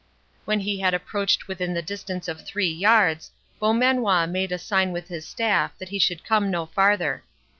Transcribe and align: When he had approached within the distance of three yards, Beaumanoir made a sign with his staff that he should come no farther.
When 0.45 0.61
he 0.61 0.79
had 0.79 0.95
approached 0.95 1.47
within 1.47 1.75
the 1.75 1.83
distance 1.83 2.27
of 2.27 2.43
three 2.43 2.71
yards, 2.71 3.29
Beaumanoir 3.59 4.25
made 4.25 4.51
a 4.51 4.57
sign 4.57 4.91
with 4.91 5.09
his 5.09 5.27
staff 5.27 5.77
that 5.77 5.89
he 5.89 5.99
should 5.99 6.25
come 6.25 6.49
no 6.49 6.65
farther. 6.65 7.23